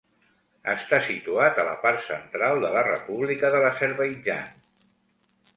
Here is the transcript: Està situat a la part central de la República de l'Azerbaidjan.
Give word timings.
Està 0.71 0.99
situat 1.07 1.61
a 1.63 1.67
la 1.67 1.75
part 1.83 2.01
central 2.07 2.65
de 2.65 2.73
la 2.79 2.83
República 2.89 3.55
de 3.57 3.63
l'Azerbaidjan. 3.67 4.53